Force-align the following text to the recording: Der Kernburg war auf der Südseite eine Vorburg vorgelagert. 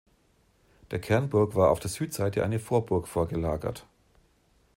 Der 0.89 0.97
Kernburg 0.99 1.53
war 1.53 1.69
auf 1.69 1.79
der 1.79 1.91
Südseite 1.91 2.43
eine 2.43 2.57
Vorburg 2.57 3.07
vorgelagert. 3.07 3.85